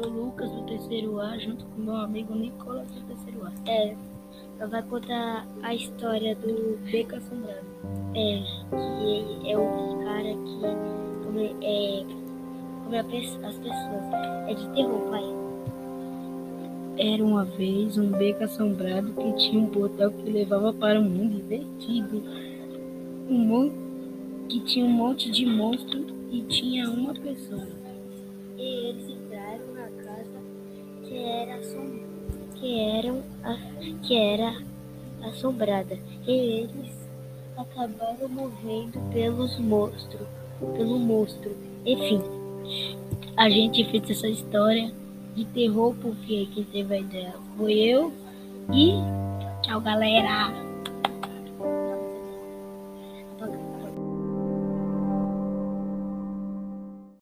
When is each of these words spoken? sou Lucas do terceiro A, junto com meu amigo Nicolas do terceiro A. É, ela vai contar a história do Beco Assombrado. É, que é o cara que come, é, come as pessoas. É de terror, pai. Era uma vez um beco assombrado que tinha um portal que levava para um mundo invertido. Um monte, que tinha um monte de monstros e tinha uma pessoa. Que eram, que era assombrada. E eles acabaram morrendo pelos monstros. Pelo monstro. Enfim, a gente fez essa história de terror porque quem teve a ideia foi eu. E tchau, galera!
sou 0.00 0.10
Lucas 0.10 0.50
do 0.50 0.62
terceiro 0.62 1.20
A, 1.20 1.36
junto 1.38 1.64
com 1.66 1.82
meu 1.82 1.96
amigo 1.96 2.34
Nicolas 2.34 2.90
do 2.90 3.02
terceiro 3.02 3.46
A. 3.46 3.70
É, 3.70 3.94
ela 4.58 4.68
vai 4.68 4.82
contar 4.82 5.46
a 5.62 5.74
história 5.74 6.34
do 6.36 6.78
Beco 6.90 7.16
Assombrado. 7.16 7.66
É, 8.14 8.42
que 8.70 9.50
é 9.50 9.58
o 9.58 9.98
cara 10.04 10.22
que 10.22 11.24
come, 11.24 11.56
é, 11.62 12.04
come 12.84 12.98
as 12.98 13.06
pessoas. 13.56 14.04
É 14.48 14.54
de 14.54 14.68
terror, 14.70 15.10
pai. 15.10 15.24
Era 16.98 17.24
uma 17.24 17.44
vez 17.44 17.96
um 17.96 18.10
beco 18.10 18.44
assombrado 18.44 19.12
que 19.12 19.32
tinha 19.36 19.62
um 19.62 19.66
portal 19.68 20.10
que 20.10 20.30
levava 20.30 20.72
para 20.72 21.00
um 21.00 21.08
mundo 21.08 21.38
invertido. 21.38 22.22
Um 23.28 23.38
monte, 23.38 23.74
que 24.48 24.60
tinha 24.60 24.84
um 24.84 24.90
monte 24.90 25.30
de 25.30 25.46
monstros 25.46 26.06
e 26.30 26.42
tinha 26.42 26.90
uma 26.90 27.14
pessoa. 27.14 27.89
Que 32.56 32.80
eram, 32.80 33.22
que 34.02 34.16
era 34.16 34.54
assombrada. 35.22 35.98
E 36.26 36.30
eles 36.30 37.08
acabaram 37.56 38.28
morrendo 38.28 39.00
pelos 39.12 39.58
monstros. 39.58 40.26
Pelo 40.76 40.98
monstro. 40.98 41.56
Enfim, 41.86 42.20
a 43.36 43.48
gente 43.48 43.84
fez 43.90 44.10
essa 44.10 44.28
história 44.28 44.92
de 45.34 45.44
terror 45.46 45.94
porque 46.00 46.46
quem 46.54 46.64
teve 46.64 46.94
a 46.94 47.00
ideia 47.00 47.34
foi 47.56 47.72
eu. 47.74 48.12
E 48.72 48.92
tchau, 49.62 49.80
galera! 49.80 50.69